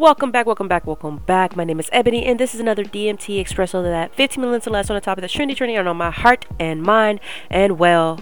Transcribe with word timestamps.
Welcome 0.00 0.30
back, 0.30 0.46
welcome 0.46 0.66
back, 0.66 0.86
welcome 0.86 1.18
back. 1.18 1.56
My 1.56 1.64
name 1.64 1.78
is 1.78 1.90
Ebony, 1.92 2.24
and 2.24 2.40
this 2.40 2.54
is 2.54 2.60
another 2.60 2.82
DMT 2.82 3.38
Expresso 3.38 3.82
that 3.82 4.14
15 4.14 4.42
minutes 4.42 4.66
or 4.66 4.70
less 4.70 4.88
on 4.88 4.94
the 4.94 5.00
topic 5.02 5.20
that's 5.20 5.34
trendy, 5.36 5.54
trending 5.54 5.76
on 5.76 5.94
my 5.94 6.10
heart 6.10 6.46
and 6.58 6.82
mind. 6.82 7.20
And 7.50 7.78
well, 7.78 8.18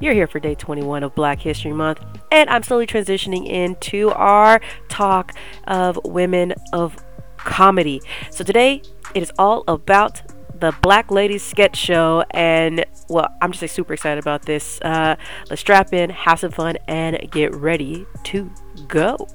you're 0.00 0.12
here 0.12 0.26
for 0.26 0.40
day 0.40 0.56
21 0.56 1.04
of 1.04 1.14
Black 1.14 1.38
History 1.38 1.72
Month, 1.72 2.02
and 2.32 2.50
I'm 2.50 2.64
slowly 2.64 2.84
transitioning 2.84 3.48
into 3.48 4.10
our 4.10 4.60
talk 4.88 5.32
of 5.68 6.00
women 6.04 6.52
of 6.72 6.96
comedy. 7.36 8.02
So 8.32 8.42
today, 8.42 8.82
it 9.14 9.22
is 9.22 9.30
all 9.38 9.62
about 9.68 10.22
the 10.58 10.74
Black 10.82 11.12
Ladies 11.12 11.44
Sketch 11.44 11.76
Show, 11.76 12.24
and 12.32 12.84
well, 13.08 13.28
I'm 13.40 13.52
just 13.52 13.62
like, 13.62 13.70
super 13.70 13.92
excited 13.92 14.18
about 14.18 14.46
this. 14.46 14.80
Uh, 14.82 15.14
let's 15.48 15.60
strap 15.60 15.92
in, 15.92 16.10
have 16.10 16.40
some 16.40 16.50
fun, 16.50 16.76
and 16.88 17.30
get 17.30 17.54
ready 17.54 18.04
to 18.24 18.50
go. 18.88 19.28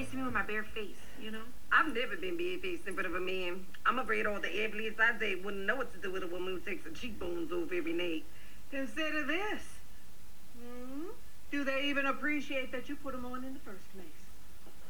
With 0.00 0.32
my 0.32 0.42
bare 0.42 0.64
face, 0.64 0.96
you 1.20 1.30
know? 1.30 1.42
I've 1.70 1.92
never 1.94 2.16
been 2.16 2.36
bare-faced 2.36 2.86
in 2.86 2.94
front 2.94 3.06
of 3.06 3.14
a 3.14 3.20
man. 3.20 3.66
I'm 3.84 3.98
afraid 3.98 4.26
all 4.26 4.40
the 4.40 4.64
athletes 4.64 4.98
I 4.98 5.16
date 5.18 5.44
wouldn't 5.44 5.66
know 5.66 5.76
what 5.76 5.92
to 5.92 5.98
do 5.98 6.10
with 6.12 6.22
a 6.22 6.26
woman 6.26 6.54
who 6.54 6.60
takes 6.60 6.84
her 6.84 6.90
cheekbones 6.90 7.52
off 7.52 7.70
every 7.72 7.92
night. 7.92 8.24
Consider 8.70 9.24
this. 9.24 9.62
Hmm? 10.58 11.08
Do 11.50 11.64
they 11.64 11.84
even 11.84 12.06
appreciate 12.06 12.72
that 12.72 12.88
you 12.88 12.96
put 12.96 13.12
them 13.12 13.26
on 13.26 13.44
in 13.44 13.54
the 13.54 13.60
first 13.60 13.92
place? 13.92 14.06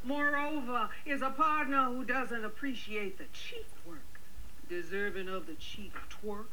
Moreover, 0.05 0.89
is 1.05 1.23
a 1.23 1.31
partner 1.31 1.85
who 1.85 2.05
doesn't 2.05 2.45
appreciate 2.45 3.19
the 3.19 3.25
cheek 3.33 3.67
work 3.87 4.21
deserving 4.69 5.29
of 5.29 5.47
the 5.47 5.55
cheek 5.55 5.93
twerk? 6.09 6.47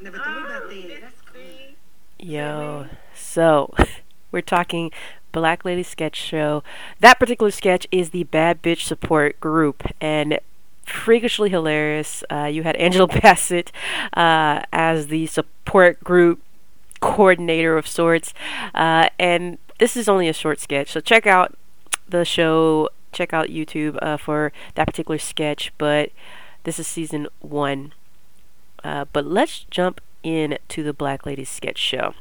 Never 0.00 0.16
thought 0.16 0.26
oh, 0.28 0.46
about 0.46 0.68
that. 0.70 1.00
That's 1.00 1.20
cool. 1.20 1.42
Yo, 2.18 2.86
so 3.14 3.72
we're 4.32 4.40
talking 4.40 4.90
Black 5.32 5.64
Lady 5.64 5.82
Sketch 5.82 6.16
Show. 6.16 6.62
That 7.00 7.18
particular 7.18 7.50
sketch 7.50 7.86
is 7.90 8.10
the 8.10 8.24
Bad 8.24 8.62
Bitch 8.62 8.82
Support 8.82 9.40
Group, 9.40 9.84
and 10.00 10.38
freakishly 10.84 11.50
hilarious. 11.50 12.22
Uh, 12.30 12.44
you 12.44 12.62
had 12.62 12.76
Angela 12.76 13.06
Bassett 13.22 13.72
uh, 14.14 14.62
as 14.72 15.08
the 15.08 15.26
support 15.26 16.02
group 16.04 16.42
coordinator 17.00 17.76
of 17.76 17.86
sorts, 17.88 18.32
uh, 18.74 19.08
and 19.18 19.58
this 19.78 19.96
is 19.96 20.08
only 20.08 20.28
a 20.28 20.32
short 20.32 20.60
sketch. 20.60 20.92
So 20.92 21.00
check 21.00 21.26
out 21.26 21.56
the 22.08 22.24
show. 22.24 22.88
Check 23.10 23.32
out 23.32 23.48
YouTube 23.48 23.98
uh, 24.00 24.16
for 24.16 24.52
that 24.74 24.86
particular 24.86 25.18
sketch. 25.18 25.72
But 25.76 26.10
this 26.64 26.78
is 26.78 26.86
season 26.86 27.28
one. 27.40 27.92
Uh, 28.84 29.04
but 29.12 29.26
let's 29.26 29.64
jump 29.70 30.00
into 30.22 30.82
the 30.82 30.92
Black 30.92 31.26
Lady 31.26 31.44
Sketch 31.44 31.78
Show. 31.78 32.14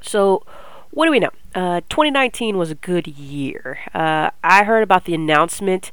So 0.00 0.44
what 0.90 1.04
do 1.04 1.10
we 1.10 1.20
know? 1.20 1.30
Uh, 1.54 1.80
2019 1.88 2.56
was 2.56 2.70
a 2.70 2.74
good 2.74 3.06
year. 3.06 3.78
Uh, 3.94 4.30
I 4.42 4.64
heard 4.64 4.82
about 4.82 5.04
the 5.04 5.14
announcement 5.14 5.90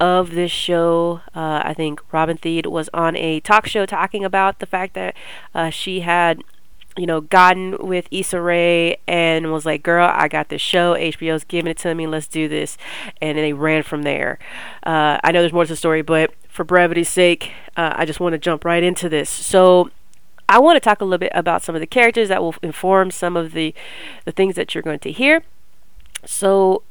of 0.00 0.32
this 0.32 0.50
show. 0.50 1.20
Uh, 1.34 1.62
I 1.64 1.74
think 1.74 2.00
Robin 2.12 2.36
Thede 2.36 2.66
was 2.66 2.88
on 2.92 3.16
a 3.16 3.40
talk 3.40 3.66
show 3.66 3.86
talking 3.86 4.24
about 4.24 4.58
the 4.58 4.66
fact 4.66 4.94
that 4.94 5.16
uh, 5.54 5.70
she 5.70 6.00
had, 6.00 6.42
you 6.96 7.06
know, 7.06 7.20
gotten 7.20 7.76
with 7.78 8.06
Issa 8.10 8.40
Rae 8.40 8.98
and 9.06 9.52
was 9.52 9.64
like, 9.64 9.82
"Girl, 9.82 10.10
I 10.12 10.28
got 10.28 10.48
this 10.48 10.62
show. 10.62 10.94
HBO's 10.94 11.44
giving 11.44 11.70
it 11.70 11.78
to 11.78 11.94
me. 11.94 12.06
Let's 12.06 12.28
do 12.28 12.48
this." 12.48 12.76
And 13.20 13.38
they 13.38 13.52
ran 13.52 13.82
from 13.82 14.02
there. 14.02 14.38
Uh, 14.82 15.18
I 15.22 15.32
know 15.32 15.40
there's 15.40 15.52
more 15.52 15.64
to 15.64 15.72
the 15.72 15.76
story, 15.76 16.02
but 16.02 16.32
for 16.48 16.64
brevity's 16.64 17.08
sake, 17.08 17.52
uh, 17.76 17.94
I 17.96 18.04
just 18.04 18.20
want 18.20 18.34
to 18.34 18.38
jump 18.38 18.64
right 18.64 18.82
into 18.82 19.08
this. 19.08 19.30
So 19.30 19.90
I 20.48 20.58
want 20.58 20.76
to 20.76 20.80
talk 20.80 21.00
a 21.00 21.04
little 21.04 21.18
bit 21.18 21.32
about 21.34 21.62
some 21.62 21.74
of 21.74 21.80
the 21.80 21.86
characters 21.86 22.28
that 22.28 22.42
will 22.42 22.54
inform 22.62 23.10
some 23.10 23.36
of 23.36 23.52
the 23.52 23.74
the 24.24 24.32
things 24.32 24.56
that 24.56 24.74
you're 24.74 24.82
going 24.82 24.98
to 25.00 25.12
hear. 25.12 25.42
So, 26.24 26.82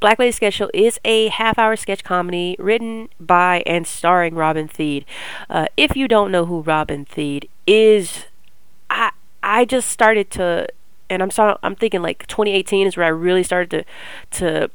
Black 0.00 0.18
Lady 0.18 0.32
Sketch 0.32 0.54
Show 0.54 0.70
is 0.74 0.98
a 1.04 1.28
half 1.28 1.58
hour 1.58 1.76
sketch 1.76 2.02
comedy 2.02 2.56
written 2.58 3.08
by 3.20 3.62
and 3.66 3.86
starring 3.86 4.34
Robin 4.34 4.68
Thede. 4.68 5.04
Uh, 5.48 5.66
if 5.76 5.96
you 5.96 6.08
don't 6.08 6.32
know 6.32 6.46
who 6.46 6.60
Robin 6.60 7.04
Thede 7.04 7.48
is, 7.66 8.24
I 8.90 9.12
I 9.42 9.64
just 9.64 9.88
started 9.88 10.30
to 10.32 10.68
and 11.12 11.22
I'm 11.22 11.30
sorry, 11.30 11.56
I'm 11.62 11.76
thinking 11.76 12.02
like 12.02 12.26
2018 12.26 12.86
is 12.86 12.96
where 12.96 13.06
I 13.06 13.10
really 13.10 13.42
started 13.42 13.70
to 13.70 14.38
to 14.38 14.70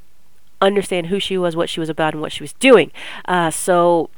understand 0.61 1.07
who 1.07 1.19
she 1.19 1.37
was, 1.37 1.55
what 1.55 1.69
she 1.69 1.79
was 1.79 1.89
about, 1.89 2.13
and 2.13 2.21
what 2.21 2.31
she 2.31 2.43
was 2.43 2.53
doing. 2.53 2.91
Uh, 3.25 3.51
so 3.51 4.09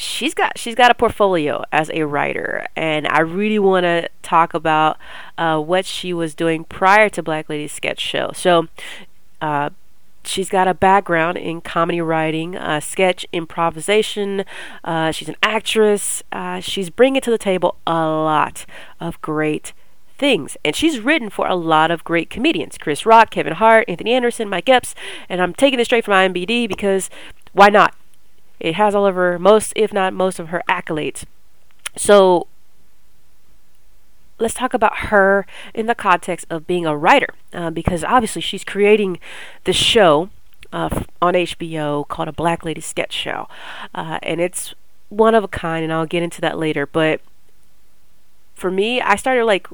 she's 0.00 0.32
got 0.32 0.58
she's 0.58 0.74
got 0.74 0.90
a 0.90 0.94
portfolio 0.94 1.62
as 1.70 1.90
a 1.92 2.04
writer, 2.04 2.66
and 2.74 3.06
I 3.06 3.20
really 3.20 3.58
want 3.58 3.84
to 3.84 4.08
talk 4.22 4.54
about 4.54 4.96
uh, 5.36 5.60
what 5.60 5.84
she 5.84 6.12
was 6.12 6.34
doing 6.34 6.64
prior 6.64 7.08
to 7.10 7.22
Black 7.22 7.48
Lady 7.48 7.68
Sketch 7.68 8.00
Show. 8.00 8.32
So. 8.34 8.68
Uh, 9.40 9.70
she's 10.22 10.50
got 10.50 10.68
a 10.68 10.74
background 10.74 11.38
in 11.38 11.62
comedy 11.62 11.98
writing, 11.98 12.54
uh, 12.54 12.78
sketch 12.78 13.24
improvisation. 13.32 14.44
Uh, 14.84 15.10
she's 15.10 15.30
an 15.30 15.36
actress. 15.42 16.22
Uh, 16.30 16.60
she's 16.60 16.90
bringing 16.90 17.22
to 17.22 17.30
the 17.30 17.38
table 17.38 17.76
a 17.86 18.06
lot 18.06 18.66
of 19.00 19.18
great 19.22 19.72
things. 20.18 20.58
And 20.62 20.76
she's 20.76 21.00
written 21.00 21.30
for 21.30 21.46
a 21.46 21.54
lot 21.54 21.90
of 21.90 22.04
great 22.04 22.28
comedians 22.28 22.76
Chris 22.76 23.06
Rock, 23.06 23.30
Kevin 23.30 23.54
Hart, 23.54 23.86
Anthony 23.88 24.12
Anderson, 24.12 24.50
Mike 24.50 24.68
Epps. 24.68 24.94
And 25.26 25.40
I'm 25.40 25.54
taking 25.54 25.78
this 25.78 25.86
straight 25.86 26.04
from 26.04 26.12
IMDb 26.12 26.68
because 26.68 27.08
why 27.54 27.70
not? 27.70 27.94
It 28.60 28.74
has 28.74 28.94
all 28.94 29.06
of 29.06 29.14
her 29.14 29.38
most, 29.38 29.72
if 29.74 29.92
not 29.92 30.12
most, 30.12 30.38
of 30.38 30.48
her 30.48 30.62
accolades. 30.68 31.24
So 31.96 32.46
let's 34.38 34.54
talk 34.54 34.74
about 34.74 34.96
her 34.98 35.46
in 35.74 35.86
the 35.86 35.94
context 35.94 36.46
of 36.50 36.66
being 36.66 36.86
a 36.86 36.96
writer, 36.96 37.34
uh, 37.52 37.70
because 37.70 38.04
obviously 38.04 38.42
she's 38.42 38.64
creating 38.64 39.18
this 39.64 39.76
show 39.76 40.30
uh, 40.72 41.04
on 41.20 41.34
HBO 41.34 42.06
called 42.06 42.28
a 42.28 42.32
Black 42.32 42.64
Lady 42.64 42.80
Sketch 42.80 43.12
Show, 43.12 43.48
uh, 43.94 44.18
and 44.22 44.40
it's 44.40 44.74
one 45.08 45.34
of 45.34 45.42
a 45.42 45.48
kind, 45.48 45.82
and 45.82 45.92
I'll 45.92 46.06
get 46.06 46.22
into 46.22 46.40
that 46.40 46.58
later. 46.58 46.86
But 46.86 47.20
for 48.54 48.70
me, 48.70 49.00
I 49.00 49.16
started 49.16 49.44
like 49.44 49.66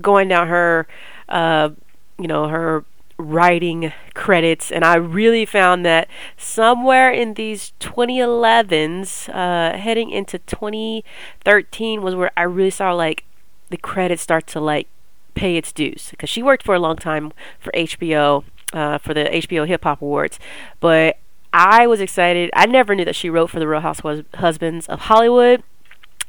going 0.00 0.28
down 0.28 0.48
her, 0.48 0.86
uh, 1.28 1.70
you 2.18 2.28
know, 2.28 2.48
her 2.48 2.84
writing 3.16 3.92
credits, 4.14 4.70
and 4.70 4.84
I 4.84 4.96
really 4.96 5.46
found 5.46 5.84
that 5.86 6.08
somewhere 6.36 7.10
in 7.10 7.34
these 7.34 7.72
2011s, 7.80 9.28
uh, 9.28 9.76
heading 9.76 10.10
into 10.10 10.38
2013, 10.40 12.02
was 12.02 12.14
where 12.14 12.32
I 12.36 12.42
really 12.42 12.70
saw 12.70 12.92
like 12.92 13.24
the 13.70 13.76
credits 13.76 14.22
start 14.22 14.46
to 14.48 14.60
like 14.60 14.88
pay 15.34 15.56
its 15.56 15.72
dues 15.72 16.08
because 16.10 16.30
she 16.30 16.42
worked 16.42 16.64
for 16.64 16.74
a 16.74 16.78
long 16.78 16.96
time 16.96 17.32
for 17.58 17.72
HBO 17.72 18.44
uh, 18.72 18.98
for 18.98 19.14
the 19.14 19.24
HBO 19.24 19.66
Hip 19.66 19.84
Hop 19.84 20.02
Awards, 20.02 20.38
but 20.80 21.18
I 21.52 21.86
was 21.86 22.00
excited. 22.00 22.50
I 22.54 22.66
never 22.66 22.94
knew 22.96 23.04
that 23.04 23.14
she 23.14 23.30
wrote 23.30 23.50
for 23.50 23.60
the 23.60 23.68
Real 23.68 23.80
Housewives 23.80 24.24
Husbands 24.34 24.86
of 24.88 25.00
Hollywood. 25.02 25.62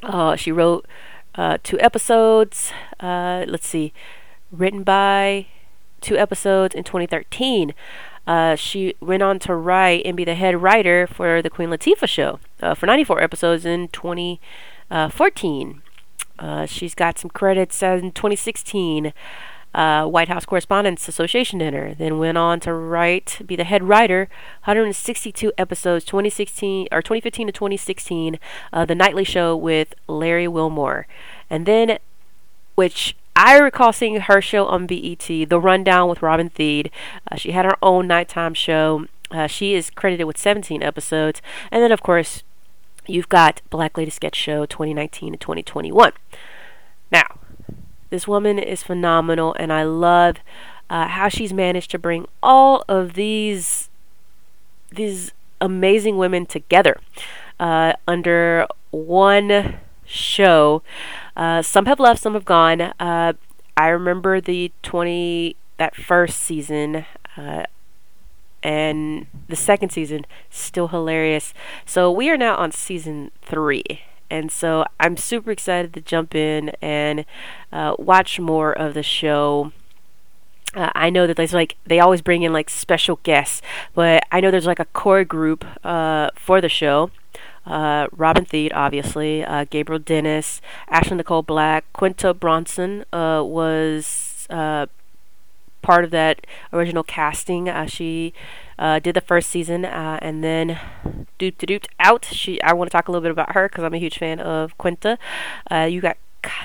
Uh, 0.04 0.36
she 0.36 0.52
wrote 0.52 0.86
uh, 1.34 1.58
two 1.64 1.80
episodes. 1.80 2.72
Uh, 3.00 3.44
let's 3.48 3.68
see, 3.68 3.92
written 4.52 4.84
by 4.84 5.48
two 6.06 6.18
episodes 6.18 6.76
in 6.76 6.84
2013. 6.84 7.74
Uh, 8.28 8.56
she 8.56 8.96
went 9.00 9.22
on 9.24 9.40
to 9.40 9.54
write 9.56 10.04
and 10.06 10.16
be 10.16 10.24
the 10.24 10.36
head 10.36 10.62
writer 10.62 11.08
for 11.08 11.42
the 11.42 11.50
Queen 11.50 11.70
Latifah 11.70 12.08
show 12.08 12.40
uh, 12.62 12.74
for 12.74 12.86
94 12.86 13.22
episodes 13.22 13.66
in 13.66 13.90
2014. 13.90 15.82
Uh, 16.38 16.66
she's 16.66 16.96
got 16.96 17.18
some 17.20 17.30
credits 17.30 17.82
in 17.84 18.12
2016. 18.12 19.14
Uh, 19.74 20.06
White 20.06 20.30
House 20.30 20.46
Correspondents 20.46 21.10
Association 21.10 21.60
dinner. 21.60 21.94
Then 21.94 22.18
went 22.18 22.38
on 22.38 22.62
to 22.62 22.72
write, 22.74 23.42
be 23.46 23.58
the 23.58 23.66
head 23.66 23.84
writer, 23.84 24.30
162 24.64 25.52
episodes, 25.58 26.06
2016 26.06 26.88
or 26.94 27.02
2015 27.02 27.48
to 27.48 27.52
2016, 27.52 28.40
uh, 28.72 28.86
the 28.86 28.96
nightly 28.96 29.26
show 29.26 29.54
with 29.54 29.94
Larry 30.08 30.48
Wilmore, 30.48 31.08
and 31.50 31.66
then, 31.66 31.98
which 32.76 33.18
I 33.36 33.58
recall 33.58 33.92
seeing 33.92 34.20
her 34.22 34.42
show 34.42 34.66
on 34.66 34.88
BET, 34.88 35.28
The 35.28 35.60
Rundown 35.60 36.10
with 36.10 36.22
Robin 36.22 36.50
Thede. 36.50 36.90
Uh, 37.30 37.36
she 37.36 37.52
had 37.52 37.66
her 37.66 37.78
own 37.82 38.08
nighttime 38.08 38.54
show. 38.54 39.06
Uh, 39.30 39.48
she 39.48 39.74
is 39.74 39.90
credited 39.90 40.26
with 40.26 40.38
17 40.38 40.82
episodes. 40.82 41.42
And 41.72 41.84
then, 41.84 41.92
of 41.92 42.02
course, 42.02 42.44
you've 43.08 43.30
got 43.30 43.62
Black 43.70 43.98
Lady 43.98 44.12
Sketch 44.12 44.36
Show 44.36 44.66
2019 44.66 45.34
to 45.34 45.38
2021. 45.38 46.14
Now, 47.12 47.40
this 48.10 48.28
woman 48.28 48.58
is 48.60 48.84
phenomenal, 48.84 49.54
and 49.60 49.74
I 49.74 49.84
love 49.84 50.38
uh, 50.90 51.08
how 51.08 51.28
she's 51.28 51.52
managed 51.52 51.92
to 51.92 52.00
bring 52.00 52.28
all 52.42 52.86
of 52.88 53.14
these 53.14 53.90
these 54.92 55.34
amazing 55.60 56.18
women 56.18 56.46
together 56.46 57.02
uh, 57.60 57.94
under 58.08 58.68
one 58.92 59.80
show. 60.06 60.84
Uh, 61.36 61.62
some 61.62 61.86
have 61.86 62.00
left, 62.00 62.22
some 62.22 62.34
have 62.34 62.46
gone. 62.46 62.82
Uh, 63.00 63.34
I 63.78 63.88
remember 63.88 64.40
the 64.40 64.72
20 64.84 65.56
that 65.78 65.96
first 65.96 66.40
season 66.40 67.06
uh, 67.36 67.64
and 68.64 69.28
the 69.50 69.56
second 69.56 69.92
season 69.92 70.26
still 70.50 70.88
hilarious. 70.88 71.54
So 71.86 72.10
we 72.12 72.30
are 72.30 72.38
now 72.38 72.56
on 72.56 72.72
season 72.72 73.32
3 73.42 73.84
and 74.30 74.52
so 74.52 74.86
I'm 75.00 75.18
super 75.18 75.52
excited 75.52 75.94
to 75.94 76.02
jump 76.02 76.36
in 76.36 76.70
and 76.82 77.26
uh, 77.72 77.96
watch 78.00 78.40
more 78.40 78.72
of 78.74 78.94
the 78.94 79.04
show. 79.04 79.72
Uh, 80.74 80.92
I 80.96 81.10
know 81.10 81.28
that 81.28 81.38
there's 81.38 81.54
like 81.54 81.78
they 81.86 82.00
always 82.00 82.22
bring 82.22 82.42
in 82.42 82.52
like 82.52 82.70
special 82.70 83.20
guests, 83.24 83.62
but 83.94 84.26
I 84.32 84.42
know 84.42 84.52
there's 84.52 84.66
like 84.66 84.80
a 84.80 84.86
core 84.86 85.24
group 85.24 85.66
uh, 85.86 86.32
for 86.36 86.60
the 86.60 86.70
show. 86.70 87.12
Uh, 87.66 88.08
Robin 88.12 88.46
Thede, 88.46 88.72
obviously, 88.74 89.44
uh, 89.44 89.66
Gabrielle 89.70 90.00
Dennis, 90.00 90.62
Ashley 90.88 91.18
Nicole 91.18 91.42
Black, 91.42 91.86
Quinta 91.94 92.34
Brunson 92.34 93.06
uh, 93.12 93.42
was 93.44 94.46
uh, 94.50 94.86
part 95.82 96.04
of 96.04 96.12
that 96.12 96.46
original 96.72 97.04
casting. 97.04 97.72
She 97.88 98.34
uh, 98.78 99.00
did 99.00 99.16
the 99.16 99.22
first 99.22 99.50
season, 99.50 99.86
uh, 99.86 100.20
and 100.22 100.44
then 100.44 100.80
doop 101.40 101.58
to 101.58 101.66
doop 101.66 101.86
out. 102.00 102.26
She, 102.26 102.62
I 102.62 102.74
want 102.74 102.92
to 102.92 102.96
talk 102.96 103.08
a 103.08 103.12
little 103.12 103.24
bit 103.24 103.32
about 103.32 103.54
her 103.54 103.68
because 103.68 103.84
I'm 103.84 103.94
a 103.94 104.00
huge 104.00 104.18
fan 104.18 104.40
of 104.40 104.78
Quinta. 104.78 105.18
You 105.72 106.02
got 106.02 106.18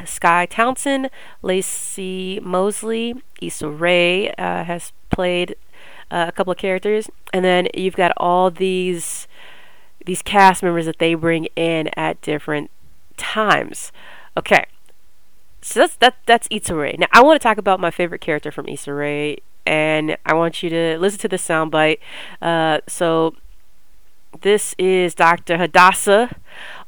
Skye 0.04 0.46
Townsend, 0.46 1.08
Laci 1.42 2.42
Mosley, 2.42 3.22
Issa 3.40 3.68
Rae 3.68 4.34
has 4.36 4.92
played 5.10 5.56
a 6.10 6.32
couple 6.32 6.50
of 6.50 6.58
characters, 6.58 7.08
and 7.32 7.44
then 7.44 7.68
you've 7.72 7.96
got 7.96 8.12
all 8.16 8.50
these 8.50 9.26
these 10.06 10.22
cast 10.22 10.62
members 10.62 10.86
that 10.86 10.98
they 10.98 11.14
bring 11.14 11.46
in 11.56 11.88
at 11.96 12.20
different 12.22 12.70
times. 13.16 13.92
Okay, 14.36 14.64
so 15.62 15.80
that's 15.80 15.96
that 15.96 16.16
that's 16.26 16.48
Issa 16.50 16.74
Rae. 16.74 16.96
Now 16.98 17.06
I 17.12 17.22
want 17.22 17.40
to 17.40 17.42
talk 17.42 17.58
about 17.58 17.80
my 17.80 17.90
favorite 17.90 18.20
character 18.20 18.50
from 18.50 18.68
Issa 18.68 18.92
Rae, 18.92 19.38
and 19.66 20.16
I 20.24 20.34
want 20.34 20.62
you 20.62 20.70
to 20.70 20.98
listen 20.98 21.18
to 21.20 21.28
the 21.28 21.36
soundbite. 21.36 21.98
Uh, 22.40 22.80
so 22.86 23.34
this 24.42 24.74
is 24.78 25.14
Dr. 25.14 25.58
Hadassah 25.58 26.36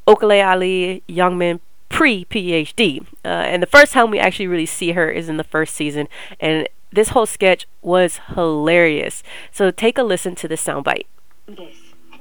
Okele 0.06 0.46
Ali 0.46 1.02
Youngman 1.08 1.60
pre 1.88 2.24
PhD, 2.24 3.06
uh, 3.24 3.28
and 3.28 3.62
the 3.62 3.66
first 3.66 3.92
time 3.92 4.10
we 4.10 4.18
actually 4.18 4.46
really 4.46 4.66
see 4.66 4.92
her 4.92 5.10
is 5.10 5.28
in 5.28 5.36
the 5.36 5.44
first 5.44 5.74
season, 5.74 6.08
and 6.40 6.68
this 6.92 7.10
whole 7.10 7.26
sketch 7.26 7.66
was 7.80 8.20
hilarious. 8.34 9.22
So 9.50 9.70
take 9.70 9.98
a 9.98 10.02
listen 10.02 10.34
to 10.36 10.48
the 10.48 10.56
soundbite. 10.56 11.06
And 11.46 11.58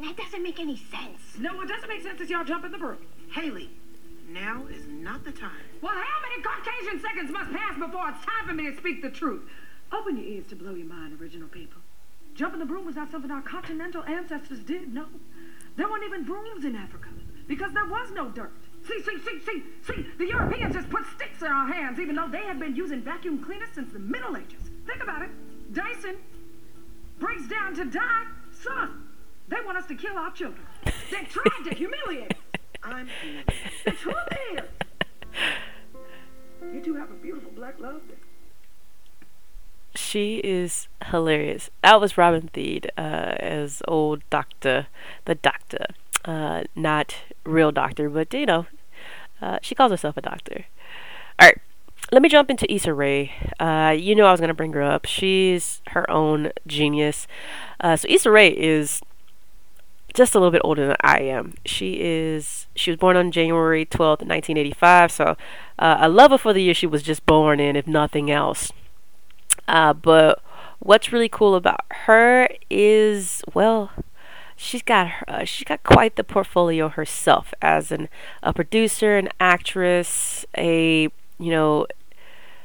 that 0.03 0.17
doesn't 0.17 0.43
make 0.43 0.59
any 0.59 0.77
sense. 0.77 1.21
No, 1.37 1.55
what 1.55 1.67
doesn't 1.67 1.89
make 1.89 2.01
sense 2.01 2.21
is 2.21 2.29
y'all 2.29 2.43
jumping 2.43 2.71
the 2.71 2.77
brook. 2.77 3.01
Haley, 3.33 3.69
now 4.29 4.65
is 4.67 4.85
not 4.87 5.23
the 5.23 5.31
time. 5.31 5.63
Well, 5.81 5.93
how 5.93 6.21
many 6.21 6.41
Caucasian 6.41 7.01
seconds 7.01 7.31
must 7.31 7.51
pass 7.51 7.77
before 7.77 8.09
it's 8.09 8.25
time 8.25 8.47
for 8.47 8.53
me 8.53 8.71
to 8.71 8.77
speak 8.77 9.01
the 9.01 9.09
truth? 9.09 9.43
Open 9.91 10.17
your 10.17 10.25
ears 10.25 10.47
to 10.47 10.55
blow 10.55 10.73
your 10.73 10.87
mind, 10.87 11.19
original 11.19 11.49
people. 11.49 11.81
Jumping 12.33 12.59
the 12.59 12.65
broom 12.65 12.85
was 12.85 12.95
not 12.95 13.11
something 13.11 13.29
our 13.29 13.41
continental 13.41 14.03
ancestors 14.03 14.59
did, 14.59 14.93
no. 14.93 15.05
There 15.75 15.89
weren't 15.89 16.03
even 16.05 16.23
brooms 16.23 16.63
in 16.63 16.75
Africa 16.75 17.09
because 17.47 17.73
there 17.73 17.85
was 17.85 18.11
no 18.11 18.29
dirt. 18.29 18.53
See, 18.87 19.01
see, 19.01 19.17
see, 19.19 19.39
see, 19.45 19.63
see, 19.83 20.05
the 20.17 20.27
Europeans 20.27 20.73
just 20.73 20.89
put 20.89 21.05
sticks 21.15 21.41
in 21.41 21.47
our 21.47 21.71
hands 21.71 21.99
even 21.99 22.15
though 22.15 22.27
they 22.27 22.43
had 22.43 22.59
been 22.59 22.75
using 22.75 23.01
vacuum 23.01 23.43
cleaners 23.43 23.69
since 23.73 23.91
the 23.91 23.99
Middle 23.99 24.37
Ages. 24.37 24.69
Think 24.87 25.03
about 25.03 25.21
it. 25.21 25.29
Dyson 25.73 26.15
breaks 27.19 27.47
down 27.47 27.75
to 27.75 27.85
die. 27.85 28.25
Son, 28.63 29.07
they 29.51 29.57
want 29.65 29.77
us 29.77 29.85
to 29.87 29.95
kill 29.95 30.17
our 30.17 30.31
children. 30.31 30.65
They 30.85 31.25
tried 31.25 31.69
to 31.69 31.75
humiliate 31.75 32.31
us. 32.31 32.39
I'm 32.83 33.07
The 33.85 33.91
truth 33.91 34.15
is, 34.53 34.61
you 36.73 36.81
two 36.81 36.95
have 36.95 37.11
a 37.11 37.15
beautiful 37.15 37.51
black 37.51 37.79
love 37.79 38.01
there. 38.07 38.17
She 39.93 40.37
is 40.37 40.87
hilarious. 41.07 41.69
That 41.83 41.99
was 41.99 42.17
Robin 42.17 42.49
Thede 42.53 42.91
uh, 42.97 43.35
as 43.39 43.81
old 43.87 44.21
Doctor, 44.29 44.87
the 45.25 45.35
Doctor, 45.35 45.85
uh, 46.23 46.63
not 46.75 47.17
real 47.43 47.71
Doctor, 47.71 48.09
but 48.09 48.33
you 48.33 48.45
know, 48.45 48.65
uh, 49.41 49.59
she 49.61 49.75
calls 49.75 49.91
herself 49.91 50.15
a 50.15 50.21
doctor. 50.21 50.65
All 51.39 51.47
right, 51.47 51.57
let 52.11 52.21
me 52.21 52.29
jump 52.29 52.49
into 52.49 52.71
Issa 52.71 52.93
Rae. 52.93 53.31
Uh, 53.59 53.93
you 53.97 54.15
know 54.15 54.27
I 54.27 54.31
was 54.31 54.39
gonna 54.39 54.53
bring 54.53 54.73
her 54.73 54.81
up. 54.81 55.05
She's 55.05 55.81
her 55.87 56.09
own 56.09 56.51
genius. 56.65 57.27
Uh, 57.79 57.97
so 57.97 58.07
Issa 58.09 58.31
Rae 58.31 58.49
is 58.49 59.01
just 60.13 60.35
a 60.35 60.39
little 60.39 60.51
bit 60.51 60.61
older 60.63 60.87
than 60.87 60.97
I 61.01 61.19
am. 61.19 61.53
She 61.65 61.99
is 62.01 62.67
she 62.75 62.91
was 62.91 62.97
born 62.97 63.15
on 63.17 63.31
January 63.31 63.85
12th, 63.85 64.23
1985. 64.25 65.11
So 65.11 65.25
uh, 65.79 65.97
I 65.99 66.07
love 66.07 66.31
her 66.31 66.37
for 66.37 66.53
the 66.53 66.61
year 66.61 66.73
she 66.73 66.87
was 66.87 67.03
just 67.03 67.25
born 67.25 67.59
in, 67.59 67.75
if 67.75 67.87
nothing 67.87 68.29
else. 68.29 68.71
Uh, 69.67 69.93
but 69.93 70.41
what's 70.79 71.13
really 71.13 71.29
cool 71.29 71.55
about 71.55 71.85
her 72.05 72.49
is, 72.69 73.43
well, 73.53 73.91
she's 74.55 74.81
got 74.81 75.11
uh, 75.27 75.43
she's 75.43 75.65
got 75.65 75.83
quite 75.83 76.15
the 76.15 76.23
portfolio 76.23 76.89
herself 76.89 77.53
as 77.61 77.91
an 77.91 78.09
a 78.43 78.53
producer, 78.53 79.17
an 79.17 79.29
actress, 79.39 80.45
a 80.57 81.03
you 81.39 81.51
know, 81.51 81.87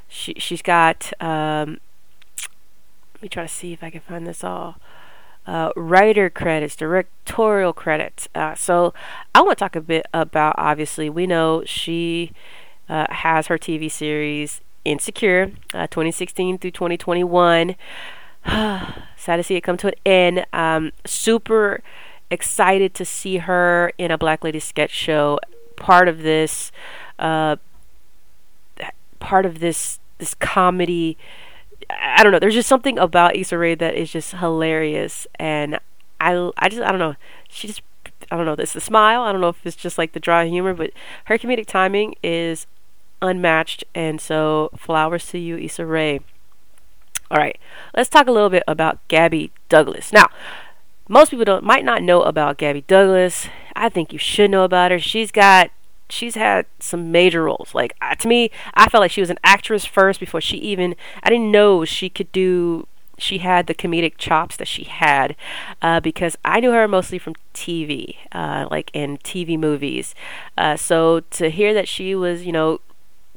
she 0.08 0.34
she's 0.38 0.62
got. 0.62 1.12
Um, 1.22 1.78
let 3.14 3.22
me 3.22 3.28
try 3.30 3.44
to 3.44 3.48
see 3.48 3.72
if 3.72 3.82
I 3.82 3.88
can 3.88 4.02
find 4.02 4.26
this 4.26 4.44
all. 4.44 4.76
Uh, 5.46 5.70
writer 5.76 6.28
credits, 6.28 6.74
directorial 6.74 7.72
credits. 7.72 8.28
Uh, 8.34 8.54
so 8.54 8.92
I 9.34 9.42
want 9.42 9.56
to 9.56 9.64
talk 9.64 9.76
a 9.76 9.80
bit 9.80 10.04
about. 10.12 10.56
Obviously, 10.58 11.08
we 11.08 11.26
know 11.26 11.62
she 11.64 12.32
uh, 12.88 13.06
has 13.10 13.46
her 13.46 13.56
TV 13.56 13.90
series 13.90 14.60
Insecure, 14.86 15.50
uh, 15.74 15.88
2016 15.88 16.58
through 16.58 16.70
2021. 16.70 17.74
Sad 18.46 19.36
to 19.36 19.42
see 19.42 19.56
it 19.56 19.62
come 19.62 19.76
to 19.78 19.88
an 19.88 19.94
end. 20.04 20.46
Um, 20.52 20.92
super 21.04 21.82
excited 22.30 22.94
to 22.94 23.04
see 23.04 23.38
her 23.38 23.92
in 23.98 24.10
a 24.10 24.18
Black 24.18 24.44
Lady 24.44 24.60
sketch 24.60 24.92
show. 24.92 25.40
Part 25.76 26.08
of 26.08 26.22
this, 26.22 26.70
uh, 27.18 27.56
part 29.18 29.44
of 29.44 29.58
this, 29.58 29.98
this 30.18 30.34
comedy. 30.34 31.18
I 31.90 32.22
don't 32.22 32.32
know. 32.32 32.38
There's 32.38 32.54
just 32.54 32.68
something 32.68 32.98
about 32.98 33.36
Issa 33.36 33.56
Rae 33.56 33.74
that 33.74 33.94
is 33.94 34.10
just 34.10 34.32
hilarious, 34.32 35.26
and 35.38 35.78
I, 36.20 36.50
I 36.58 36.68
just, 36.68 36.82
I 36.82 36.90
don't 36.90 36.98
know. 36.98 37.14
She 37.48 37.68
just, 37.68 37.82
I 38.30 38.36
don't 38.36 38.46
know. 38.46 38.56
It's 38.58 38.72
the 38.72 38.80
smile. 38.80 39.22
I 39.22 39.32
don't 39.32 39.40
know 39.40 39.48
if 39.48 39.64
it's 39.64 39.76
just 39.76 39.98
like 39.98 40.12
the 40.12 40.20
dry 40.20 40.46
humor, 40.46 40.74
but 40.74 40.90
her 41.26 41.38
comedic 41.38 41.66
timing 41.66 42.14
is 42.22 42.66
unmatched. 43.22 43.84
And 43.94 44.20
so, 44.20 44.70
flowers 44.76 45.26
to 45.28 45.38
you, 45.38 45.56
Issa 45.58 45.86
Rae. 45.86 46.20
All 47.30 47.38
right, 47.38 47.58
let's 47.94 48.08
talk 48.08 48.28
a 48.28 48.32
little 48.32 48.50
bit 48.50 48.62
about 48.68 49.06
Gabby 49.08 49.50
Douglas. 49.68 50.12
Now, 50.12 50.28
most 51.08 51.30
people 51.30 51.44
don't 51.44 51.64
might 51.64 51.84
not 51.84 52.02
know 52.02 52.22
about 52.22 52.58
Gabby 52.58 52.82
Douglas. 52.82 53.48
I 53.74 53.88
think 53.88 54.12
you 54.12 54.18
should 54.18 54.50
know 54.50 54.64
about 54.64 54.90
her. 54.90 54.98
She's 54.98 55.30
got 55.30 55.70
she's 56.08 56.34
had 56.34 56.66
some 56.78 57.10
major 57.12 57.44
roles. 57.44 57.74
Like 57.74 57.94
to 58.18 58.28
me, 58.28 58.50
I 58.74 58.88
felt 58.88 59.00
like 59.00 59.10
she 59.10 59.20
was 59.20 59.30
an 59.30 59.38
actress 59.44 59.84
first 59.84 60.20
before 60.20 60.40
she 60.40 60.56
even 60.58 60.96
I 61.22 61.30
didn't 61.30 61.50
know 61.50 61.84
she 61.84 62.08
could 62.08 62.30
do 62.32 62.86
she 63.18 63.38
had 63.38 63.66
the 63.66 63.74
comedic 63.74 64.14
chops 64.18 64.56
that 64.56 64.68
she 64.68 64.84
had 64.84 65.36
uh, 65.80 66.00
because 66.00 66.36
I 66.44 66.60
knew 66.60 66.72
her 66.72 66.86
mostly 66.86 67.18
from 67.18 67.34
TV, 67.54 68.16
uh, 68.32 68.68
like 68.70 68.90
in 68.92 69.18
TV 69.18 69.58
movies. 69.58 70.14
Uh, 70.56 70.76
so 70.76 71.20
to 71.20 71.48
hear 71.48 71.72
that 71.72 71.88
she 71.88 72.14
was, 72.14 72.44
you 72.44 72.52
know, 72.52 72.80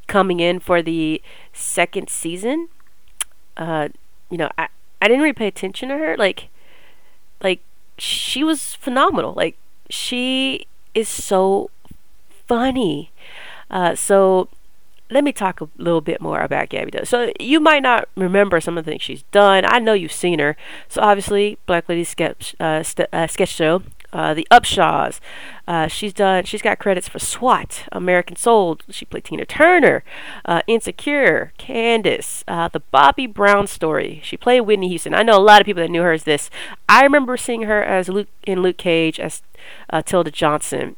coming 0.07 0.39
in 0.39 0.59
for 0.59 0.81
the 0.81 1.21
second 1.53 2.09
season, 2.09 2.67
uh, 3.55 3.89
you 4.29 4.37
know, 4.37 4.49
I, 4.57 4.67
I 5.01 5.07
didn't 5.07 5.21
really 5.21 5.33
pay 5.33 5.47
attention 5.47 5.89
to 5.89 5.97
her. 5.97 6.17
Like, 6.17 6.49
like 7.41 7.61
she 7.97 8.43
was 8.43 8.73
phenomenal. 8.75 9.33
Like 9.33 9.57
she 9.89 10.67
is 10.93 11.07
so 11.07 11.69
funny. 12.49 13.11
Uh, 13.69 13.95
so 13.95 14.49
let 15.11 15.23
me 15.23 15.31
talk 15.31 15.61
a 15.61 15.69
little 15.77 16.01
bit 16.01 16.19
more 16.19 16.41
about 16.41 16.69
Gabby 16.69 16.91
Douglas. 16.91 17.09
So 17.09 17.31
you 17.39 17.59
might 17.59 17.83
not 17.83 18.09
remember 18.15 18.59
some 18.59 18.77
of 18.77 18.85
the 18.85 18.91
things 18.91 19.03
she's 19.03 19.23
done. 19.31 19.63
I 19.65 19.79
know 19.79 19.93
you've 19.93 20.11
seen 20.11 20.39
her. 20.39 20.57
So 20.87 21.01
obviously, 21.01 21.57
Black 21.65 21.87
Lady 21.87 22.03
Sketch 22.03 22.55
uh, 22.59 22.83
st- 22.83 23.09
uh, 23.13 23.27
Sketch 23.27 23.49
Show 23.49 23.83
uh, 24.11 24.33
the 24.33 24.47
Upshaws. 24.51 25.19
Uh, 25.67 25.87
she's 25.87 26.13
done. 26.13 26.43
She's 26.43 26.61
got 26.61 26.79
credits 26.79 27.07
for 27.07 27.19
SWAT, 27.19 27.83
American 27.91 28.35
Soul. 28.35 28.79
She 28.89 29.05
played 29.05 29.25
Tina 29.25 29.45
Turner, 29.45 30.03
uh, 30.45 30.61
Insecure, 30.67 31.53
Candace, 31.57 32.43
uh, 32.47 32.69
the 32.69 32.79
Bobby 32.79 33.27
Brown 33.27 33.67
story. 33.67 34.19
She 34.23 34.35
played 34.35 34.61
Whitney 34.61 34.89
Houston. 34.89 35.13
I 35.13 35.23
know 35.23 35.37
a 35.37 35.39
lot 35.39 35.61
of 35.61 35.65
people 35.65 35.83
that 35.83 35.91
knew 35.91 36.01
her 36.01 36.13
as 36.13 36.23
this. 36.23 36.49
I 36.87 37.03
remember 37.03 37.37
seeing 37.37 37.63
her 37.63 37.83
as 37.83 38.09
Luke 38.09 38.29
in 38.43 38.63
Luke 38.63 38.77
Cage 38.77 39.19
as 39.19 39.43
Tilda 40.05 40.31
Johnson. 40.31 40.95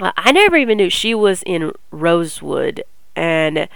I 0.00 0.32
never 0.32 0.56
even 0.56 0.78
knew 0.78 0.90
she 0.90 1.14
was 1.14 1.42
in 1.44 1.72
Rosewood, 1.90 2.84
and 3.14 3.68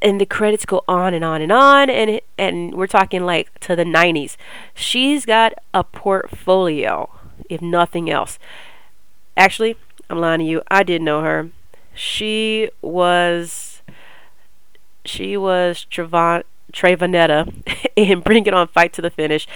and 0.00 0.20
the 0.20 0.26
credits 0.26 0.64
go 0.64 0.82
on 0.88 1.12
and 1.12 1.22
on 1.22 1.42
and 1.42 1.52
on 1.52 1.90
and 1.90 2.20
and 2.38 2.74
we're 2.74 2.86
talking 2.86 3.26
like 3.26 3.52
to 3.60 3.76
the 3.76 3.84
90s 3.84 4.38
she's 4.74 5.26
got 5.26 5.52
a 5.74 5.84
portfolio 5.84 7.10
if 7.48 7.60
nothing 7.60 8.10
else. 8.10 8.38
Actually, 9.36 9.76
I'm 10.08 10.18
lying 10.18 10.40
to 10.40 10.44
you. 10.46 10.62
I 10.68 10.82
did 10.82 11.02
know 11.02 11.22
her. 11.22 11.50
She 11.94 12.70
was 12.82 13.82
she 15.04 15.36
was 15.36 15.86
Trevon 15.90 16.42
Treyvonetta 16.76 17.52
and 17.96 18.22
Bring 18.22 18.46
It 18.46 18.54
On 18.54 18.68
Fight 18.68 18.92
to 18.92 19.02
the 19.02 19.10
Finish. 19.10 19.48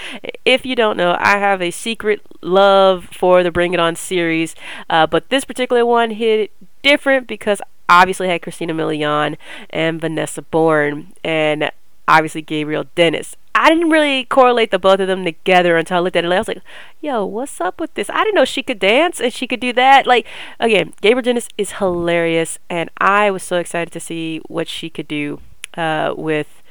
If 0.45 0.65
you 0.65 0.75
don't 0.75 0.97
know, 0.97 1.17
I 1.21 1.39
have 1.39 1.61
a 1.61 1.71
secret 1.71 2.23
love 2.41 3.09
for 3.13 3.43
the 3.43 3.51
Bring 3.51 3.75
It 3.75 3.81
On 3.81 3.95
series, 3.95 4.55
uh, 4.89 5.07
but 5.07 5.29
this 5.29 5.45
particular 5.45 5.85
one 5.85 6.13
hit 6.13 6.51
different 6.83 7.27
because 7.27 7.61
obviously 7.89 8.29
had 8.29 8.41
Christina 8.41 8.73
Milian 8.73 9.37
and 9.69 10.01
Vanessa 10.01 10.43
Born, 10.43 11.13
and 11.23 11.71
obviously 12.09 12.41
Gabrielle 12.41 12.87
Dennis. 12.95 13.37
I 13.55 13.69
didn't 13.69 13.91
really 13.91 14.25
correlate 14.25 14.71
the 14.71 14.79
both 14.79 15.01
of 15.01 15.09
them 15.09 15.25
together 15.25 15.77
until 15.77 15.99
I 15.99 16.01
looked 16.01 16.17
at 16.17 16.25
it. 16.25 16.33
I 16.33 16.39
was 16.39 16.49
like, 16.49 16.63
"Yo, 17.01 17.25
what's 17.27 17.61
up 17.61 17.79
with 17.81 17.93
this?" 17.95 18.09
I 18.09 18.25
didn't 18.25 18.37
know 18.37 18.45
she 18.45 18.63
could 18.63 18.79
dance 18.79 19.21
and 19.21 19.33
she 19.33 19.47
could 19.47 19.61
do 19.61 19.73
that. 19.75 20.07
Like, 20.07 20.27
again, 20.59 20.95
Gabrielle 21.03 21.23
Dennis 21.23 21.49
is 21.59 21.73
hilarious, 21.73 22.59
and 22.71 22.91
I 22.99 23.31
was 23.31 23.43
so 23.43 23.59
excited 23.59 23.93
to 23.93 24.01
see 24.01 24.39
what 24.47 24.69
she 24.69 24.89
could 24.89 25.09
do 25.09 25.41
uh, 25.77 26.15
with 26.17 26.63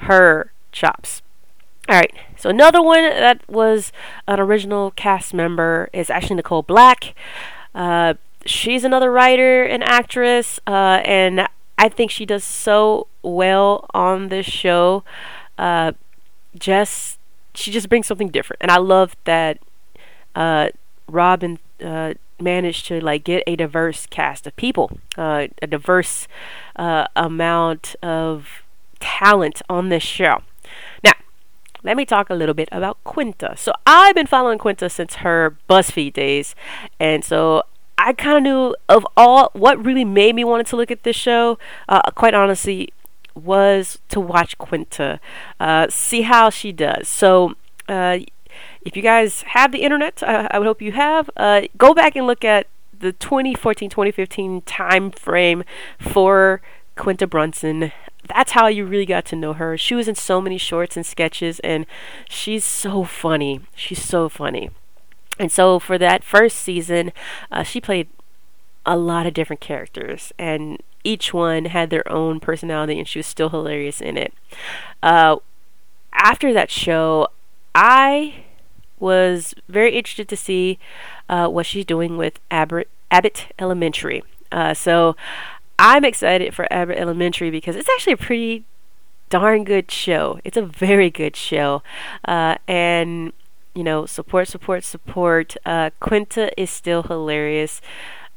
her 0.00 0.52
chops. 0.72 1.22
All 1.88 1.96
right, 1.96 2.12
so 2.36 2.50
another 2.50 2.80
one 2.80 3.02
that 3.02 3.40
was 3.48 3.90
an 4.28 4.38
original 4.38 4.92
cast 4.92 5.34
member 5.34 5.88
is 5.92 6.08
Ashley 6.08 6.36
Nicole 6.36 6.62
Black. 6.62 7.14
Uh, 7.74 8.14
she's 8.46 8.84
another 8.84 9.10
writer 9.10 9.64
and 9.64 9.82
actress, 9.82 10.60
uh, 10.66 11.00
and 11.04 11.48
I 11.78 11.88
think 11.88 12.10
she 12.10 12.24
does 12.24 12.44
so 12.44 13.08
well 13.22 13.86
on 13.92 14.28
this 14.28 14.46
show. 14.46 15.02
Uh, 15.58 15.92
just 16.56 17.18
she 17.54 17.72
just 17.72 17.88
brings 17.88 18.06
something 18.06 18.28
different, 18.28 18.62
and 18.62 18.70
I 18.70 18.78
love 18.78 19.16
that 19.24 19.58
uh, 20.36 20.68
Robin 21.08 21.58
uh, 21.84 22.14
managed 22.38 22.86
to 22.86 23.00
like 23.00 23.24
get 23.24 23.42
a 23.48 23.56
diverse 23.56 24.06
cast 24.06 24.46
of 24.46 24.54
people, 24.54 24.98
uh, 25.18 25.48
a 25.60 25.66
diverse 25.66 26.28
amount 26.76 27.96
of 28.00 28.62
talent 29.00 29.62
on 29.68 29.88
this 29.88 30.02
show. 30.02 30.42
Now, 31.02 31.12
let 31.82 31.96
me 31.96 32.04
talk 32.04 32.30
a 32.30 32.34
little 32.34 32.54
bit 32.54 32.68
about 32.70 33.02
Quinta. 33.04 33.54
So 33.56 33.72
I've 33.86 34.14
been 34.14 34.26
following 34.26 34.58
Quinta 34.58 34.88
since 34.88 35.16
her 35.16 35.56
BuzzFeed 35.68 36.12
days, 36.12 36.54
and 36.98 37.24
so 37.24 37.64
I 37.98 38.12
kind 38.12 38.36
of 38.36 38.42
knew 38.42 38.76
of 38.88 39.06
all 39.16 39.50
what 39.52 39.84
really 39.84 40.04
made 40.04 40.34
me 40.34 40.44
wanted 40.44 40.66
to 40.68 40.76
look 40.76 40.90
at 40.90 41.02
this 41.02 41.16
show. 41.16 41.58
Uh, 41.88 42.10
quite 42.12 42.34
honestly, 42.34 42.92
was 43.34 43.98
to 44.08 44.20
watch 44.20 44.58
Quinta, 44.58 45.20
uh, 45.58 45.86
see 45.88 46.22
how 46.22 46.50
she 46.50 46.72
does. 46.72 47.08
So, 47.08 47.54
uh, 47.88 48.18
if 48.82 48.96
you 48.96 49.02
guys 49.02 49.42
have 49.42 49.72
the 49.72 49.82
internet, 49.82 50.22
I 50.22 50.58
would 50.58 50.66
hope 50.66 50.82
you 50.82 50.92
have, 50.92 51.30
uh, 51.36 51.62
go 51.76 51.94
back 51.94 52.16
and 52.16 52.26
look 52.26 52.44
at 52.44 52.66
the 52.98 53.12
2014-2015 53.14 54.62
time 54.66 55.10
frame 55.10 55.64
for 55.98 56.60
Quinta 56.96 57.26
Brunson. 57.26 57.92
That's 58.28 58.52
how 58.52 58.66
you 58.66 58.84
really 58.84 59.06
got 59.06 59.24
to 59.26 59.36
know 59.36 59.54
her. 59.54 59.76
She 59.76 59.94
was 59.94 60.08
in 60.08 60.14
so 60.14 60.40
many 60.40 60.58
shorts 60.58 60.96
and 60.96 61.06
sketches, 61.06 61.58
and 61.60 61.86
she's 62.28 62.64
so 62.64 63.04
funny. 63.04 63.60
She's 63.74 64.02
so 64.02 64.28
funny. 64.28 64.70
And 65.38 65.50
so 65.50 65.78
for 65.78 65.96
that 65.98 66.22
first 66.22 66.58
season, 66.58 67.12
uh, 67.50 67.62
she 67.62 67.80
played 67.80 68.08
a 68.84 68.96
lot 68.96 69.26
of 69.26 69.34
different 69.34 69.60
characters, 69.60 70.32
and 70.38 70.82
each 71.02 71.32
one 71.32 71.66
had 71.66 71.90
their 71.90 72.06
own 72.10 72.40
personality, 72.40 72.98
and 72.98 73.08
she 73.08 73.18
was 73.18 73.26
still 73.26 73.48
hilarious 73.48 74.00
in 74.00 74.16
it. 74.16 74.34
Uh, 75.02 75.36
after 76.12 76.52
that 76.52 76.70
show, 76.70 77.28
I 77.74 78.44
was 78.98 79.54
very 79.68 79.96
interested 79.96 80.28
to 80.28 80.36
see 80.36 80.78
uh, 81.28 81.48
what 81.48 81.66
she's 81.66 81.86
doing 81.86 82.16
with 82.18 82.38
Abbott, 82.50 82.88
Abbott 83.10 83.46
Elementary. 83.58 84.22
Uh, 84.52 84.74
so 84.74 85.16
I'm 85.82 86.04
excited 86.04 86.54
for 86.54 86.70
Abbott 86.70 86.98
Elementary 86.98 87.50
because 87.50 87.74
it's 87.74 87.88
actually 87.88 88.12
a 88.12 88.18
pretty 88.18 88.64
darn 89.30 89.64
good 89.64 89.90
show. 89.90 90.38
It's 90.44 90.58
a 90.58 90.62
very 90.62 91.08
good 91.08 91.34
show. 91.34 91.82
Uh, 92.26 92.56
and, 92.68 93.32
you 93.74 93.82
know, 93.82 94.04
support, 94.04 94.46
support, 94.46 94.84
support. 94.84 95.56
Uh, 95.64 95.88
Quinta 95.98 96.52
is 96.60 96.68
still 96.68 97.04
hilarious. 97.04 97.80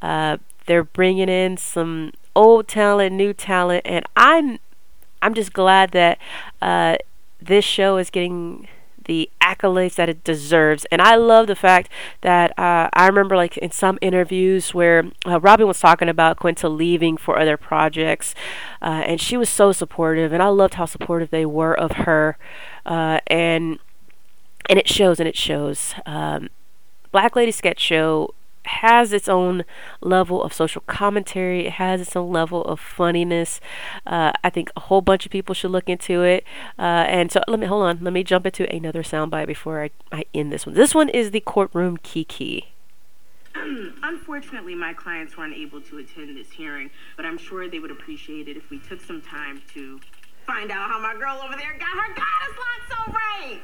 Uh, 0.00 0.38
they're 0.64 0.84
bringing 0.84 1.28
in 1.28 1.58
some 1.58 2.12
old 2.34 2.66
talent, 2.66 3.14
new 3.14 3.34
talent, 3.34 3.82
and 3.84 4.06
I'm 4.16 4.58
I'm 5.20 5.34
just 5.34 5.52
glad 5.52 5.90
that 5.90 6.18
uh, 6.62 6.96
this 7.42 7.64
show 7.64 7.98
is 7.98 8.08
getting 8.08 8.68
the 9.04 9.30
accolades 9.40 9.94
that 9.96 10.08
it 10.08 10.24
deserves. 10.24 10.86
And 10.90 11.00
I 11.00 11.16
love 11.16 11.46
the 11.46 11.56
fact 11.56 11.88
that 12.20 12.58
uh, 12.58 12.88
I 12.92 13.06
remember, 13.06 13.36
like, 13.36 13.56
in 13.58 13.70
some 13.70 13.98
interviews 14.00 14.74
where 14.74 15.04
uh, 15.26 15.40
Robin 15.40 15.66
was 15.66 15.80
talking 15.80 16.08
about 16.08 16.38
Quinta 16.38 16.68
leaving 16.68 17.16
for 17.16 17.38
other 17.38 17.56
projects, 17.56 18.34
uh, 18.82 19.02
and 19.06 19.20
she 19.20 19.36
was 19.36 19.48
so 19.48 19.72
supportive, 19.72 20.32
and 20.32 20.42
I 20.42 20.48
loved 20.48 20.74
how 20.74 20.86
supportive 20.86 21.30
they 21.30 21.46
were 21.46 21.74
of 21.74 21.92
her. 21.92 22.36
Uh, 22.86 23.20
and 23.26 23.78
and 24.68 24.78
it 24.78 24.88
shows, 24.88 25.20
and 25.20 25.28
it 25.28 25.36
shows. 25.36 25.94
Um, 26.06 26.48
Black 27.12 27.36
Lady 27.36 27.52
Sketch 27.52 27.80
Show 27.80 28.34
has 28.66 29.12
its 29.12 29.28
own 29.28 29.64
level 30.00 30.42
of 30.42 30.52
social 30.52 30.82
commentary. 30.86 31.66
It 31.66 31.74
has 31.74 32.00
its 32.00 32.16
own 32.16 32.32
level 32.32 32.62
of 32.64 32.80
funniness. 32.80 33.60
Uh, 34.06 34.32
I 34.42 34.50
think 34.50 34.70
a 34.76 34.80
whole 34.80 35.00
bunch 35.00 35.26
of 35.26 35.32
people 35.32 35.54
should 35.54 35.70
look 35.70 35.88
into 35.88 36.22
it. 36.22 36.44
Uh, 36.78 37.04
and 37.08 37.30
so 37.30 37.42
let 37.48 37.58
me 37.58 37.66
hold 37.66 37.84
on. 37.84 37.98
Let 38.00 38.12
me 38.12 38.24
jump 38.24 38.46
into 38.46 38.70
another 38.74 39.02
soundbite 39.02 39.46
before 39.46 39.82
I, 39.82 39.90
I 40.12 40.24
end 40.34 40.52
this 40.52 40.66
one. 40.66 40.74
This 40.74 40.94
one 40.94 41.08
is 41.08 41.30
the 41.30 41.40
courtroom 41.40 41.98
kiki. 41.98 42.74
Unfortunately, 44.02 44.74
my 44.74 44.92
clients 44.92 45.36
weren't 45.36 45.54
able 45.54 45.80
to 45.82 45.98
attend 45.98 46.36
this 46.36 46.50
hearing, 46.50 46.90
but 47.16 47.24
I'm 47.24 47.38
sure 47.38 47.68
they 47.68 47.78
would 47.78 47.90
appreciate 47.90 48.48
it 48.48 48.56
if 48.56 48.68
we 48.68 48.78
took 48.80 49.00
some 49.00 49.22
time 49.22 49.62
to 49.74 50.00
Find 50.46 50.70
out 50.70 50.90
how 50.90 50.98
my 51.00 51.14
girl 51.14 51.40
over 51.42 51.56
there 51.56 51.72
got 51.78 51.88
her 51.88 52.14
goddess 52.14 52.56
lock 52.58 52.80
so 53.06 53.12
right. 53.12 53.60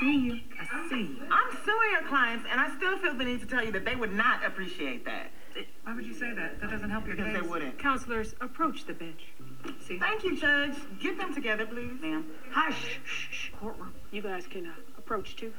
See 0.00 0.18
you. 0.18 0.40
I 0.60 0.88
see 0.88 1.00
you. 1.00 1.16
I'm 1.30 1.56
suing 1.64 1.90
your 1.92 2.02
clients, 2.08 2.46
and 2.50 2.60
I 2.60 2.74
still 2.76 2.96
feel 2.98 3.14
the 3.14 3.24
need 3.24 3.40
to 3.40 3.46
tell 3.46 3.64
you 3.64 3.72
that 3.72 3.84
they 3.84 3.94
would 3.94 4.12
not 4.12 4.44
appreciate 4.44 5.04
that. 5.04 5.30
Why 5.84 5.94
would 5.94 6.06
you 6.06 6.14
say 6.14 6.32
that? 6.34 6.60
That 6.60 6.70
doesn't 6.70 6.90
help 6.90 7.06
your 7.06 7.14
Because 7.16 7.32
case. 7.32 7.42
they 7.42 7.48
wouldn't. 7.48 7.78
Counselors, 7.78 8.34
approach 8.40 8.86
the 8.86 8.94
bench. 8.94 9.20
See? 9.86 9.98
Thank 9.98 10.24
you, 10.24 10.36
Judge. 10.36 10.74
Get 11.00 11.18
them 11.18 11.34
together, 11.34 11.66
please. 11.66 11.92
Ma'am. 12.00 12.24
Hush. 12.50 12.98
Shh, 13.04 13.28
shh. 13.30 13.50
Courtroom. 13.60 13.92
You 14.10 14.22
guys 14.22 14.46
can 14.46 14.66
uh, 14.66 14.72
approach 14.98 15.36
too. 15.36 15.52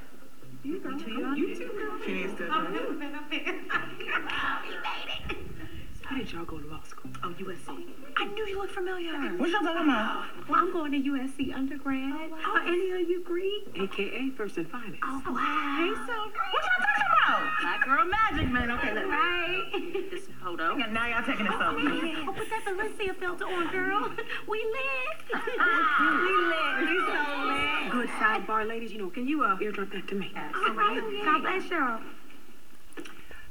You 0.63 0.79
go. 0.79 0.89
You 0.89 1.55
too, 1.55 1.71
girl. 1.77 1.99
She 2.05 2.13
needs 2.13 2.33
to. 2.39 2.45
Did 6.25 6.33
y'all 6.33 6.45
go 6.45 6.57
to 6.57 6.67
law 6.67 6.81
school? 6.81 7.11
Oh, 7.23 7.29
USC. 7.37 7.85
I 8.17 8.25
knew 8.33 8.47
you 8.47 8.57
looked 8.57 8.73
familiar. 8.73 9.13
What 9.37 9.47
y'all 9.47 9.61
talking 9.61 9.83
about? 9.83 10.25
Well, 10.49 10.59
I'm 10.59 10.73
going 10.73 10.91
to 10.93 10.97
USC 10.97 11.53
undergrad. 11.53 12.31
Are 12.47 12.61
any 12.65 12.89
of 12.93 13.07
you 13.07 13.21
Greek? 13.23 13.69
AKA 13.79 14.31
First 14.31 14.57
and 14.57 14.67
Finest. 14.71 14.97
Oh, 15.03 15.21
wow. 15.27 15.75
Hey, 15.77 15.93
so 15.93 16.17
What 16.17 16.63
y'all 16.65 16.81
talking 16.81 17.11
about? 17.13 17.61
Black 17.61 17.85
girl 17.85 18.05
magic, 18.05 18.49
man. 18.51 18.71
Okay, 18.71 18.93
let's 18.95 19.07
Right. 19.07 20.09
this 20.09 20.27
photo. 20.43 20.75
Yeah, 20.77 20.87
Now 20.87 21.05
y'all 21.05 21.23
taking 21.23 21.45
a 21.45 21.51
selfie. 21.51 22.25
Oh, 22.27 22.33
put 22.33 22.49
that 22.49 22.63
Valencia 22.65 23.13
filter 23.13 23.45
on, 23.45 23.71
girl. 23.71 24.09
We 24.47 24.57
lit. 24.65 25.41
Ah. 25.59 26.25
we 26.25 26.31
lit. 26.49 26.89
We 26.89 26.97
so 27.05 27.45
lit. 27.45 27.91
Good 27.91 28.09
sidebar, 28.17 28.67
ladies. 28.67 28.91
You 28.91 28.97
know, 28.97 29.09
can 29.11 29.27
you 29.27 29.43
uh, 29.43 29.57
airdrop 29.57 29.91
that 29.91 30.07
to 30.07 30.15
me? 30.15 30.31
All 30.35 30.73
right. 30.73 31.01
God 31.23 31.41
bless 31.43 31.69
you. 31.69 31.97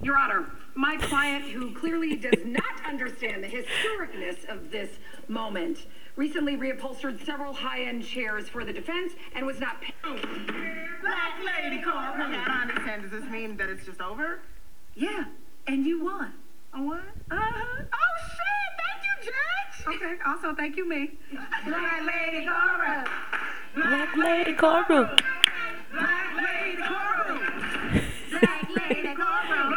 Your 0.02 0.16
Honor, 0.16 0.46
my 0.74 0.96
client, 0.96 1.44
who 1.44 1.72
clearly 1.72 2.16
does 2.16 2.44
not 2.44 2.84
understand 2.86 3.42
the 3.44 3.48
historicness 3.48 4.44
of 4.48 4.70
this 4.70 4.90
moment, 5.28 5.86
recently 6.16 6.56
reupholstered 6.56 7.24
several 7.24 7.52
high-end 7.52 8.04
chairs 8.04 8.48
for 8.48 8.64
the 8.64 8.72
defense 8.72 9.12
and 9.34 9.46
was 9.46 9.60
not 9.60 9.80
paid. 9.80 9.94
Black 11.00 11.62
lady 11.62 11.80
courtroom. 11.82 12.34
I 12.34 12.44
don't 12.46 12.70
understand. 12.70 13.02
Does 13.02 13.10
this 13.12 13.24
mean 13.30 13.56
that 13.56 13.68
it's 13.68 13.86
just 13.86 14.00
over? 14.00 14.40
Yeah, 14.94 15.24
and 15.66 15.86
you 15.86 16.04
won. 16.04 16.32
I 16.72 16.80
won? 16.80 17.00
Uh-huh. 17.30 17.84
Oh, 17.92 18.28
shit. 18.28 18.70
Thank 18.78 19.26
you, 19.26 19.32
Judge. 19.32 19.96
Okay, 19.96 20.14
also 20.26 20.54
thank 20.54 20.76
you, 20.76 20.88
me. 20.88 21.12
Black 21.66 22.02
lady 22.06 22.46
courtroom. 22.46 23.04
Black 23.74 24.16
Lady 24.16 24.52
Courtroom. 24.52 25.08
Black 25.92 26.36
lady 26.36 26.76
courtroom. 26.76 27.40
Black 28.30 28.68
lady 28.90 29.14
courtroom. 29.14 29.74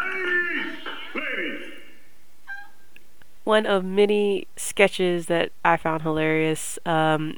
One 3.48 3.66
of 3.66 3.86
many 3.86 4.46
sketches 4.58 5.28
that 5.28 5.54
I 5.64 5.78
found 5.78 6.02
hilarious. 6.02 6.78
Um, 6.86 7.38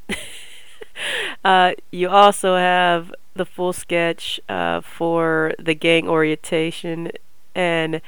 uh, 1.46 1.74
you 1.92 2.10
also 2.10 2.56
have 2.56 3.14
the 3.36 3.46
full 3.46 3.74
sketch 3.74 4.40
uh, 4.50 4.82
for 4.82 5.54
the 5.60 5.76
gang 5.76 6.10
orientation. 6.10 7.12
And 7.54 8.02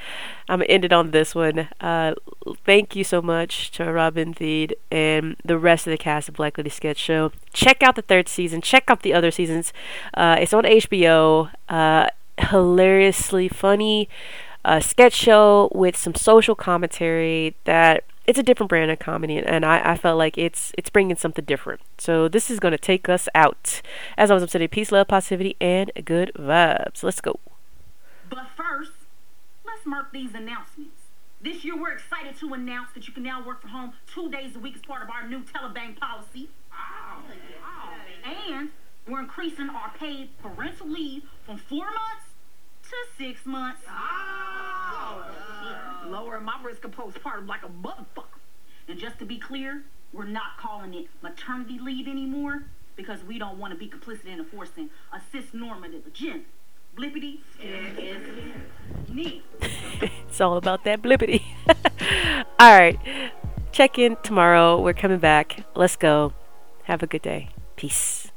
I'm 0.50 0.62
gonna 0.62 0.66
end 0.66 0.84
it 0.84 0.92
on 0.92 1.12
this 1.12 1.36
one. 1.36 1.70
Uh, 1.80 2.16
thank 2.66 2.96
you 2.96 3.04
so 3.04 3.22
much 3.22 3.70
to 3.74 3.92
Robin 3.92 4.34
Thede 4.34 4.76
and 4.90 5.36
the 5.46 5.60
rest 5.60 5.86
of 5.86 5.92
the 5.92 5.98
cast 6.00 6.28
of 6.28 6.34
Black 6.34 6.58
Lady 6.58 6.72
Sketch 6.72 6.98
Show. 6.98 7.32
Check 7.54 7.84
out 7.84 7.96
the 7.96 8.02
third 8.02 8.28
season. 8.28 8.62
Check 8.62 8.86
out 8.88 9.04
the 9.04 9.14
other 9.14 9.30
seasons. 9.30 9.74
Uh, 10.16 10.38
it's 10.40 10.54
on 10.54 10.64
HBO. 10.64 11.52
Uh, 11.70 12.08
hilariously 12.40 13.48
funny 13.48 14.10
uh, 14.64 14.80
sketch 14.80 15.14
show 15.14 15.70
with 15.74 15.96
some 15.96 16.16
social 16.16 16.56
commentary 16.56 17.56
that 17.66 18.04
it's 18.28 18.38
a 18.38 18.44
different 18.44 18.70
brand 18.70 18.92
of 18.92 19.00
comedy, 19.00 19.38
and 19.38 19.66
I, 19.66 19.92
I 19.92 19.98
felt 19.98 20.18
like 20.18 20.38
it's 20.38 20.72
it's 20.78 20.90
bringing 20.90 21.16
something 21.16 21.44
different. 21.46 21.82
So 21.98 22.28
this 22.28 22.52
is 22.52 22.60
going 22.60 22.72
to 22.72 22.78
take 22.78 23.10
us 23.10 23.28
out. 23.34 23.82
As 24.18 24.30
always, 24.30 24.44
I'm 24.44 24.50
saying 24.50 24.68
peace, 24.70 24.92
love, 24.92 25.08
positivity, 25.08 25.56
and 25.60 25.92
good 26.06 26.32
vibes. 26.38 27.04
Let's 27.04 27.22
go. 27.22 27.40
But 28.30 28.48
first, 28.56 28.92
let's 29.66 29.86
mark 29.86 30.14
these 30.14 30.34
announcements. 30.36 30.96
This 31.42 31.66
year, 31.66 31.76
we're 31.76 31.94
excited 31.94 32.38
to 32.38 32.54
announce 32.54 32.92
that 32.94 33.08
you 33.08 33.14
can 33.14 33.24
now 33.24 33.44
work 33.44 33.62
from 33.62 33.72
home 33.72 33.94
two 34.14 34.30
days 34.30 34.56
a 34.56 34.60
week 34.60 34.76
as 34.76 34.82
part 34.84 35.02
of 35.02 35.10
our 35.10 35.28
new 35.28 35.42
telebank 35.42 36.00
policy. 36.00 36.50
And 38.24 38.70
we're 39.08 39.22
increasing 39.22 39.70
our 39.70 39.92
paid 39.98 40.30
parental 40.38 40.88
leave 40.88 41.24
from 41.46 41.58
four 41.58 41.86
months 41.86 42.28
to 42.84 42.96
six 43.18 43.46
months. 43.46 43.82
Lowering 46.12 46.44
my 46.44 46.60
risk 46.62 46.84
of 46.84 46.92
postpartum 46.92 47.48
like 47.48 47.64
a 47.64 47.70
motherfucker. 47.70 48.40
And 48.88 49.00
just 49.00 49.18
to 49.20 49.26
be 49.26 49.38
clear, 49.38 49.84
we're 50.12 50.26
not 50.26 50.58
calling 50.58 50.94
it 50.94 51.08
maternity 51.22 51.80
leave 51.80 52.08
anymore 52.08 52.64
because 52.98 53.24
we 53.24 53.40
don't 53.40 53.58
want 53.58 53.72
to 53.72 53.80
be 53.80 53.88
complicit 53.88 54.26
in 54.26 54.40
enforcing 54.40 54.90
a 55.14 55.22
cis-normative 55.32 56.06
agenda. 56.06 56.44
Blippity 56.98 57.40
it's 60.28 60.42
all 60.42 60.58
about 60.58 60.84
that 60.84 61.02
blippity. 61.02 61.42
all 62.60 62.78
right. 62.78 63.00
Check 63.72 63.98
in 63.98 64.18
tomorrow. 64.24 64.82
We're 64.82 64.94
coming 64.94 65.20
back. 65.20 65.64
Let's 65.74 65.96
go. 65.96 66.34
Have 66.84 67.02
a 67.02 67.08
good 67.08 67.22
day. 67.22 67.50
Peace. 67.78 68.31